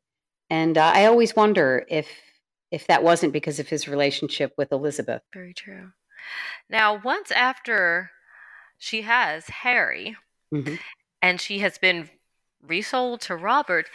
[0.49, 2.07] And uh, I always wonder if
[2.71, 5.21] if that wasn't because of his relationship with Elizabeth.
[5.33, 5.91] Very true.
[6.69, 8.09] Now, once after
[8.83, 10.17] she has Harry,
[10.53, 10.75] mm-hmm.
[11.21, 12.09] and she has been
[12.61, 13.89] resold to Robert,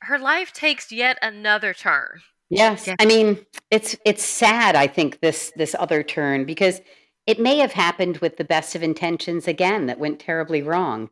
[0.00, 2.20] her life takes yet another turn.
[2.50, 2.86] Yes.
[3.00, 6.82] I mean, it's it's sad I think this this other turn because
[7.26, 11.08] it may have happened with the best of intentions again that went terribly wrong.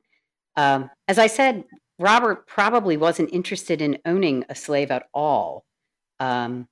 [0.57, 1.65] Um, as I said,
[1.99, 5.65] Robert probably wasn't interested in owning a slave at all.
[6.21, 6.69] Um,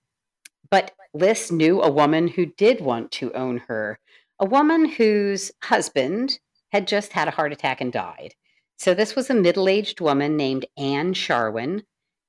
[0.71, 3.99] but Liss knew a woman who did want to own her,
[4.41, 6.41] a woman whose husband
[6.73, 8.35] had just had a heart attack and died.
[8.79, 11.83] So this was a middle aged woman named Anne Sharwin,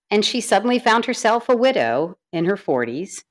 [0.10, 3.24] and she suddenly found herself a widow in her 40s.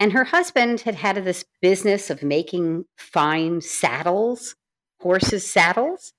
[0.00, 4.56] And her husband had had this business of making fine saddles,
[5.00, 6.14] horses' saddles.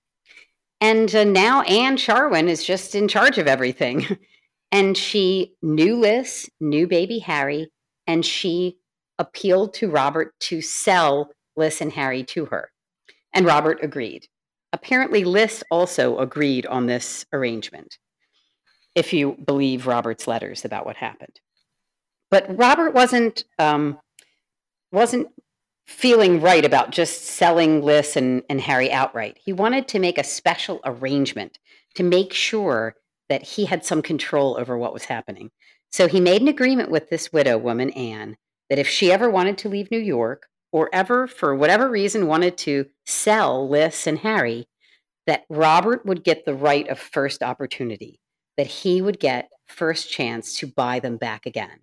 [0.80, 4.20] And uh, now Anne Sharwin is just in charge of everything.
[4.72, 7.72] and she knew Liss, knew baby Harry,
[8.06, 8.78] and she
[9.18, 12.72] appealed to Robert to sell Liss and Harry to her.
[13.34, 14.28] And Robert agreed.
[14.72, 17.98] Apparently, Liss also agreed on this arrangement,
[18.96, 21.40] if you believe Robert's letters about what happened.
[22.32, 24.00] But Robert wasn't um,
[24.92, 25.28] wasn't
[25.86, 29.38] feeling right about just selling Liss and, and Harry outright.
[29.44, 31.60] He wanted to make a special arrangement
[31.96, 32.96] to make sure
[33.30, 35.52] that he had some control over what was happening.
[35.92, 38.38] So he made an agreement with this widow woman, Anne,
[38.70, 42.58] that if she ever wanted to leave New York or ever, for whatever reason, wanted
[42.58, 44.68] to sell Liss and Harry,
[45.28, 48.20] that Robert would get the right of first opportunity,
[48.58, 51.80] that he would get first chance to buy them back again.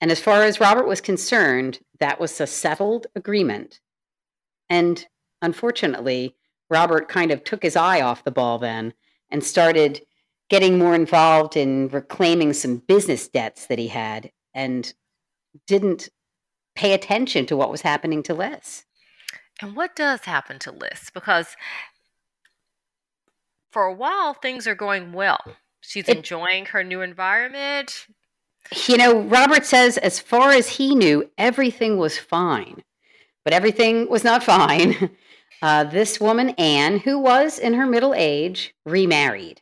[0.00, 3.80] And as far as Robert was concerned, that was a settled agreement.
[4.68, 5.06] And
[5.40, 6.34] unfortunately,
[6.68, 8.92] Robert kind of took his eye off the ball then
[9.30, 10.02] and started
[10.48, 14.94] getting more involved in reclaiming some business debts that he had and
[15.68, 16.08] didn't
[16.80, 18.84] pay attention to what was happening to Liz.
[19.60, 21.10] And what does happen to Liz?
[21.12, 21.54] Because
[23.70, 25.40] for a while, things are going well.
[25.82, 28.06] She's it, enjoying her new environment.
[28.86, 32.82] You know, Robert says as far as he knew, everything was fine,
[33.44, 35.10] but everything was not fine.
[35.62, 39.60] Uh, this woman, Anne, who was in her middle age, remarried.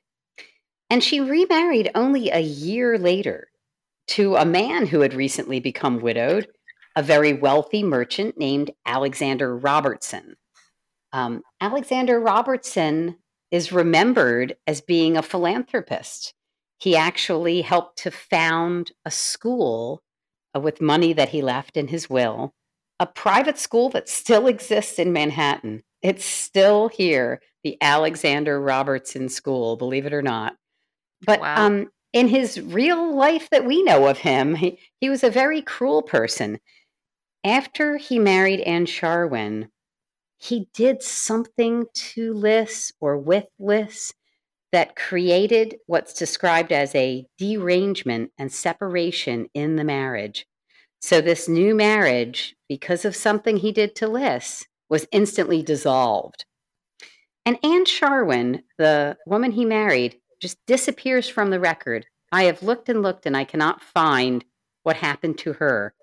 [0.89, 3.49] And she remarried only a year later
[4.09, 6.47] to a man who had recently become widowed,
[6.97, 10.37] a very wealthy merchant named Alexander Robertson.
[11.13, 13.17] Um, Alexander Robertson
[13.51, 16.35] is remembered as being a philanthropist.
[16.79, 20.03] He actually helped to found a school
[20.55, 22.55] uh, with money that he left in his will,
[23.01, 25.83] a private school that still exists in Manhattan.
[26.03, 30.57] It's still here, the Alexander Robertson School, believe it or not.
[31.27, 31.67] But wow.
[31.67, 35.63] um, in his real life that we know of him, he, he was a very
[35.63, 36.61] cruel person.
[37.45, 39.69] After he married Anne Sharwin,
[40.39, 44.13] he did something to Liss or with Liss
[44.73, 50.47] that created what's described as a derangement and separation in the marriage.
[51.01, 56.45] So, this new marriage, because of something he did to Liss, was instantly dissolved.
[57.47, 62.07] And Anne Sharwin, the woman he married, just disappears from the record.
[62.31, 64.45] I have looked and looked and I cannot find
[64.83, 65.95] what happened to her.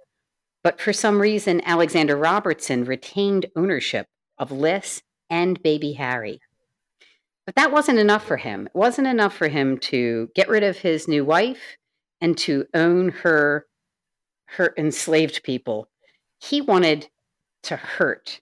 [0.66, 4.08] But for some reason, Alexander Robertson retained ownership
[4.40, 6.42] of Liss and baby Harry.
[7.46, 8.66] But that wasn't enough for him.
[8.66, 11.78] It wasn't enough for him to get rid of his new wife
[12.20, 13.68] and to own her
[14.58, 15.88] her enslaved people.
[16.40, 17.10] He wanted
[17.62, 18.42] to hurt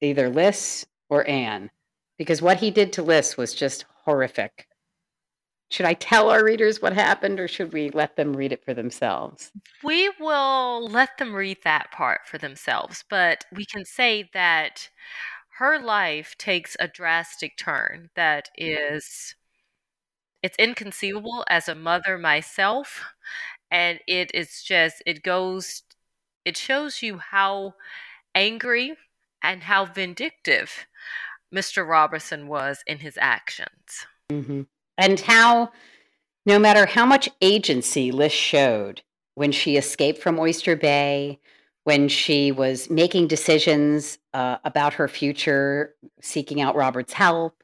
[0.00, 1.70] either Liss or Anne
[2.18, 4.68] because what he did to Liss was just horrific.
[5.70, 8.72] Should I tell our readers what happened or should we let them read it for
[8.72, 9.50] themselves?
[9.82, 14.88] We will let them read that part for themselves, but we can say that
[15.58, 19.34] her life takes a drastic turn that is
[20.42, 23.02] it's inconceivable as a mother myself
[23.70, 25.82] and it is just it goes
[26.44, 27.74] it shows you how
[28.34, 28.96] angry
[29.42, 30.86] and how vindictive
[31.52, 31.88] Mr.
[31.88, 34.06] Robertson was in his actions.
[34.30, 34.62] Mm-hmm.
[34.98, 35.70] And how,
[36.44, 39.02] no matter how much agency Liz showed
[39.34, 41.38] when she escaped from Oyster Bay,
[41.84, 47.62] when she was making decisions uh, about her future, seeking out Robert's help,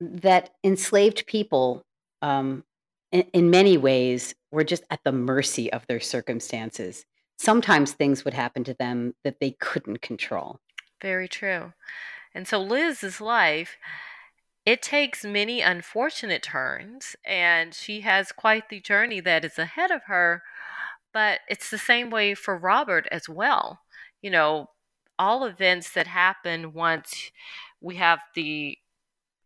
[0.00, 1.84] that enslaved people,
[2.22, 2.64] um,
[3.12, 7.04] in, in many ways, were just at the mercy of their circumstances.
[7.36, 10.60] Sometimes things would happen to them that they couldn't control.
[11.02, 11.72] Very true.
[12.34, 13.76] And so Liz's life,
[14.66, 20.02] it takes many unfortunate turns, and she has quite the journey that is ahead of
[20.06, 20.42] her.
[21.12, 23.80] But it's the same way for Robert as well.
[24.22, 24.70] You know,
[25.18, 27.30] all events that happen once
[27.80, 28.78] we have the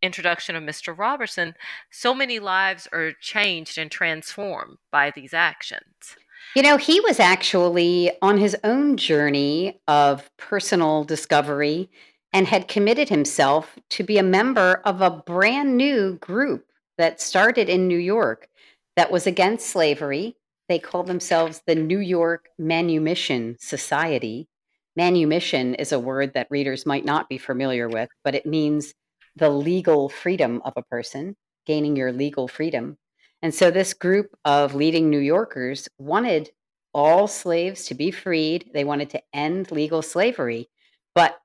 [0.01, 0.97] introduction of Mr.
[0.97, 1.55] Robertson,
[1.91, 6.17] so many lives are changed and transformed by these actions.
[6.55, 11.91] You know, he was actually on his own journey of personal discovery
[12.33, 16.67] and had committed himself to be a member of a brand new group
[16.99, 18.49] that started in New York
[18.97, 20.37] that was against slavery.
[20.69, 24.49] They called themselves the New York Manumission Society.
[24.97, 28.93] Manumission is a word that readers might not be familiar with, but it means
[29.37, 32.99] the legal freedom of a person, gaining your legal freedom.
[33.41, 36.51] And so this group of leading New Yorkers wanted
[36.93, 38.71] all slaves to be freed.
[38.75, 40.69] They wanted to end legal slavery,
[41.15, 41.39] but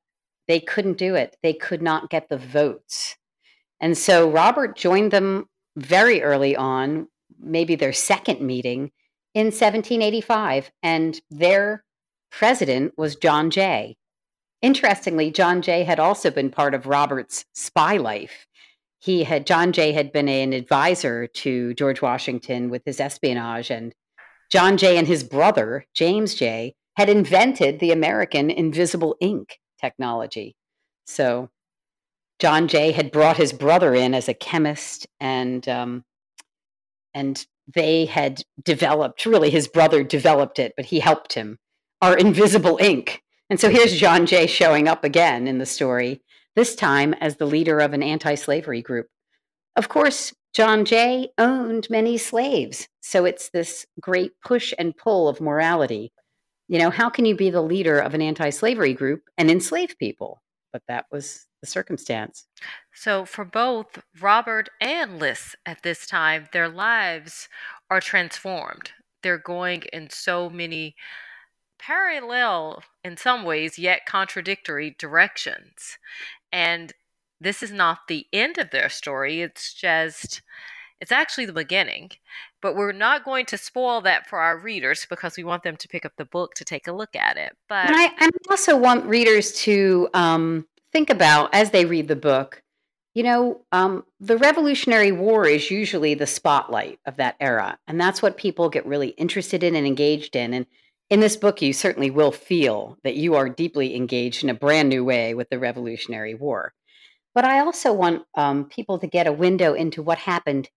[0.47, 1.37] they couldn't do it.
[1.41, 3.15] They could not get the votes.
[3.79, 7.07] And so Robert joined them very early on,
[7.39, 8.91] maybe their second meeting
[9.33, 10.71] in 1785.
[10.81, 11.83] And their
[12.31, 13.97] president was John Jay.
[14.61, 18.47] Interestingly, John Jay had also been part of Robert's spy life.
[18.99, 23.93] He had John Jay had been an advisor to George Washington with his espionage, and
[24.49, 30.55] John Jay and his brother James Jay had invented the American invisible ink technology.
[31.05, 31.49] So
[32.39, 36.03] John Jay had brought his brother in as a chemist, and um,
[37.13, 39.25] and they had developed.
[39.25, 41.57] Really, his brother developed it, but he helped him.
[42.01, 43.21] Our invisible ink.
[43.49, 46.21] And so here's John Jay showing up again in the story,
[46.55, 49.07] this time as the leader of an anti-slavery group.
[49.75, 55.41] Of course, John Jay owned many slaves, so it's this great push and pull of
[55.41, 56.11] morality
[56.67, 59.95] you know, how can you be the leader of an anti slavery group and enslave
[59.99, 60.41] people?
[60.71, 62.45] But that was the circumstance.
[62.93, 67.47] So, for both Robert and Liz at this time, their lives
[67.89, 68.91] are transformed.
[69.21, 70.95] They're going in so many
[71.79, 75.97] parallel, in some ways, yet contradictory directions.
[76.51, 76.93] And
[77.39, 80.41] this is not the end of their story, it's just
[81.03, 82.11] it's actually the beginning,
[82.61, 85.87] but we're not going to spoil that for our readers because we want them to
[85.89, 87.51] pick up the book to take a look at it.
[87.67, 92.15] But and I, I also want readers to um, think about as they read the
[92.15, 92.63] book.
[93.13, 98.21] You know, um, the Revolutionary War is usually the spotlight of that era, and that's
[98.21, 100.53] what people get really interested in and engaged in.
[100.53, 100.65] And
[101.09, 104.87] in this book, you certainly will feel that you are deeply engaged in a brand
[104.87, 106.73] new way with the Revolutionary War.
[107.35, 110.69] But I also want um, people to get a window into what happened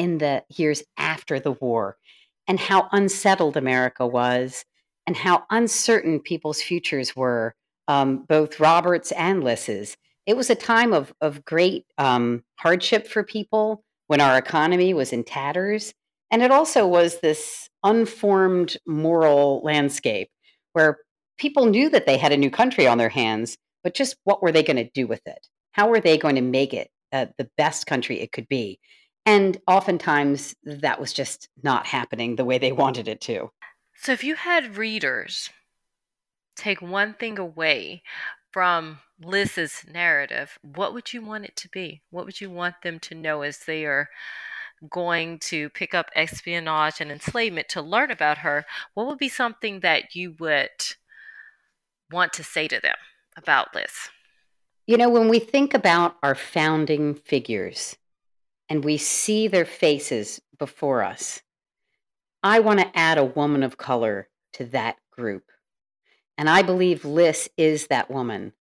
[0.00, 1.98] in the years after the war
[2.48, 4.64] and how unsettled America was
[5.06, 7.54] and how uncertain people's futures were,
[7.86, 9.98] um, both Roberts and Liz's.
[10.24, 15.12] It was a time of, of great um, hardship for people when our economy was
[15.12, 15.92] in tatters.
[16.30, 20.30] And it also was this unformed moral landscape
[20.72, 20.96] where
[21.36, 24.52] people knew that they had a new country on their hands, but just what were
[24.52, 25.46] they going to do with it?
[25.72, 28.78] How were they going to make it uh, the best country it could be?
[29.30, 33.52] And oftentimes that was just not happening the way they wanted it to.
[33.94, 35.50] So, if you had readers
[36.56, 38.02] take one thing away
[38.50, 42.02] from Liz's narrative, what would you want it to be?
[42.10, 44.08] What would you want them to know as they are
[44.90, 48.66] going to pick up espionage and enslavement to learn about her?
[48.94, 50.96] What would be something that you would
[52.10, 52.96] want to say to them
[53.36, 54.10] about Liz?
[54.88, 57.94] You know, when we think about our founding figures,
[58.70, 61.42] and we see their faces before us.
[62.42, 65.44] I want to add a woman of color to that group.
[66.38, 68.54] And I believe Liz is that woman.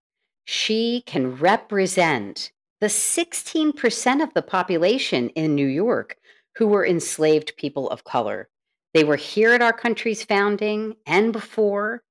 [0.43, 2.51] She can represent
[2.82, 6.18] the 16% of the population in New York
[6.55, 8.49] who were enslaved people of color.
[8.93, 12.03] They were here at our country's founding and before.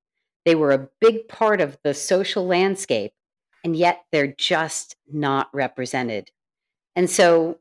[0.45, 3.11] They were a big part of the social landscape,
[3.63, 6.31] and yet they're just not represented.
[6.95, 7.59] And so,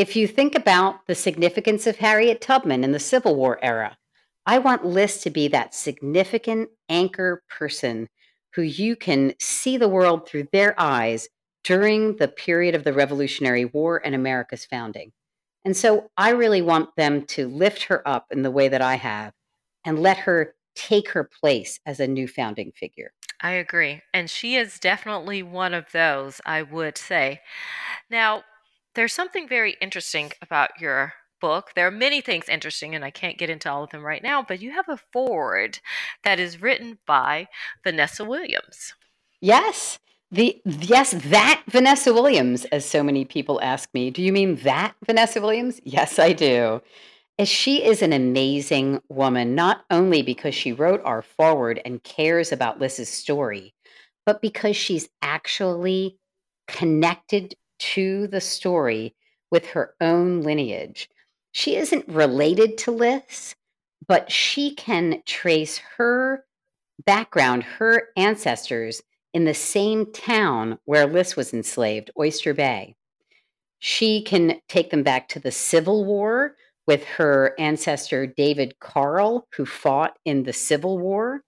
[0.00, 3.98] if you think about the significance of Harriet Tubman in the Civil War era,
[4.46, 8.08] I want Liz to be that significant anchor person
[8.54, 11.28] who you can see the world through their eyes
[11.64, 15.12] during the period of the Revolutionary War and America's founding.
[15.66, 18.94] And so I really want them to lift her up in the way that I
[18.94, 19.34] have
[19.84, 23.12] and let her take her place as a new founding figure.
[23.42, 24.00] I agree.
[24.14, 27.40] And she is definitely one of those, I would say.
[28.08, 28.44] Now,
[29.00, 31.70] there's something very interesting about your book.
[31.74, 34.44] There are many things interesting, and I can't get into all of them right now,
[34.46, 35.78] but you have a foreword
[36.22, 37.48] that is written by
[37.82, 38.92] Vanessa Williams.
[39.40, 39.98] Yes.
[40.30, 44.10] The yes, that Vanessa Williams, as so many people ask me.
[44.10, 45.80] Do you mean that Vanessa Williams?
[45.82, 46.82] Yes, I do.
[47.38, 52.52] As she is an amazing woman, not only because she wrote our foreword and cares
[52.52, 53.72] about Liss's story,
[54.26, 56.18] but because she's actually
[56.68, 59.14] connected to the story
[59.50, 61.08] with her own lineage.
[61.52, 63.56] She isn't related to Liss,
[64.06, 66.44] but she can trace her
[67.04, 69.02] background, her ancestors
[69.32, 72.96] in the same town where Liss was enslaved, Oyster Bay.
[73.78, 76.56] She can take them back to the Civil War
[76.86, 81.42] with her ancestor David Carll, who fought in the Civil War,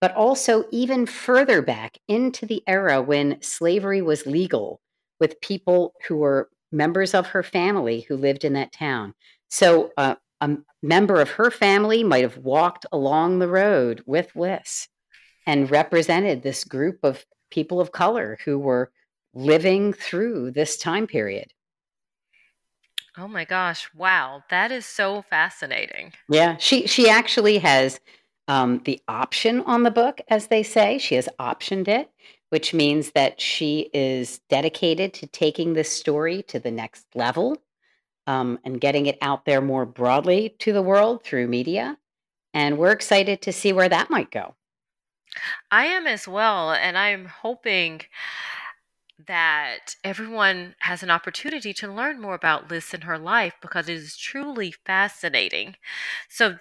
[0.00, 4.80] but also even further back into the era when slavery was legal
[5.24, 9.14] with people who were members of her family who lived in that town.
[9.48, 10.50] So uh, a
[10.82, 14.86] member of her family might have walked along the road with Liss
[15.46, 18.92] and represented this group of people of color who were
[19.32, 21.54] living through this time period.
[23.16, 26.12] Oh my gosh, wow, that is so fascinating.
[26.28, 27.98] Yeah, she she actually has
[28.46, 30.98] um, the option on the book, as they say.
[30.98, 32.10] She has optioned it,
[32.54, 37.60] which means that she is dedicated to taking this story to the next level
[38.28, 41.98] um, and getting it out there more broadly to the world through media.
[42.52, 44.54] And we're excited to see where that might go.
[45.72, 48.02] I am as well, and I'm hoping
[49.26, 53.96] that everyone has an opportunity to learn more about Liz and her life because it
[53.96, 55.74] is truly fascinating.
[56.28, 56.58] So,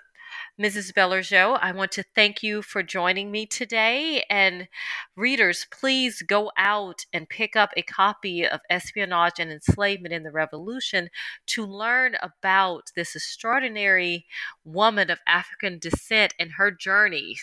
[0.61, 0.93] Mrs.
[0.93, 4.23] Bellerjeau, I want to thank you for joining me today.
[4.29, 4.67] And
[5.15, 10.31] readers, please go out and pick up a copy of Espionage and Enslavement in the
[10.31, 11.09] Revolution
[11.47, 14.25] to learn about this extraordinary
[14.65, 17.35] woman of African descent and her journey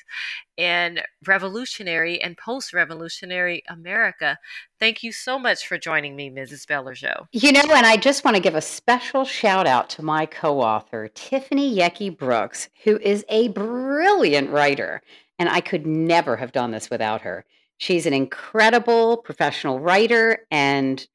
[0.57, 4.39] in revolutionary and post revolutionary America.
[4.79, 6.67] Thank you so much for joining me, Mrs.
[6.67, 7.27] Bellerjeau.
[7.33, 10.61] You know, and I just want to give a special shout out to my co
[10.61, 15.03] author, Tiffany Yecke Brooks, who is a brilliant writer.
[15.39, 17.47] And I could never have done this without her.
[17.81, 21.07] She's an incredible professional writer, and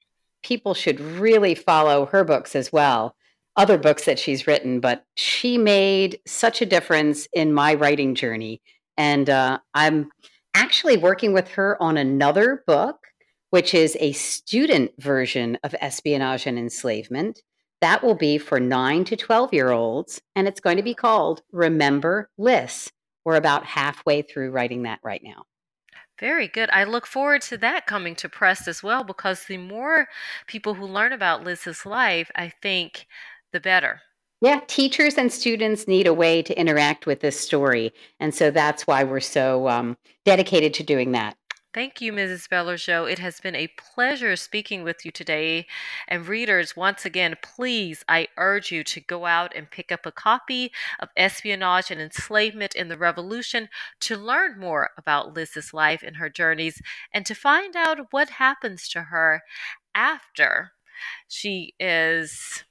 [0.43, 3.15] people should really follow her books as well
[3.55, 8.61] other books that she's written, but she made such a difference in my writing journey.
[8.97, 10.09] And uh, I'm
[10.53, 12.97] actually working with her on another book,
[13.49, 17.41] which is a student version of espionage and enslavement.
[17.81, 21.41] That will be for nine to 12 year olds, and it's going to be called
[21.51, 22.91] Remember Liss.
[23.23, 25.45] We're about halfway through writing that right now.
[26.19, 26.69] Very good.
[26.71, 30.07] I look forward to that coming to press as well because the more
[30.47, 33.07] people who learn about Liz's life, I think
[33.51, 34.01] the better.
[34.41, 37.93] Yeah, teachers and students need a way to interact with this story.
[38.19, 41.35] And so that's why we're so um, dedicated to doing that.
[41.75, 42.47] Thank you, Mrs.
[42.47, 43.11] Bellerjeau.
[43.11, 45.67] It has been a pleasure speaking with you today.
[46.07, 50.11] And readers, once again, please, I urge you to go out and pick up a
[50.13, 50.71] copy
[51.01, 53.67] of Espionage and Enslavement in the Revolution
[53.99, 56.81] to learn more about Liss's life and her journeys
[57.13, 59.41] and to find out what happens to her
[59.93, 60.71] after
[61.27, 62.63] she is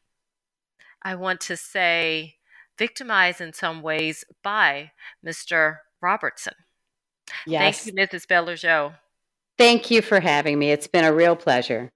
[1.03, 2.37] I want to say,
[2.79, 4.93] victimized in some ways by
[5.23, 5.81] Mr.
[6.01, 6.55] Robertson.
[7.47, 7.85] Yes.
[7.85, 8.27] Thank you, Mrs.
[8.27, 8.95] Bellerjeau.
[9.57, 10.71] Thank you for having me.
[10.71, 11.93] It's been a real pleasure.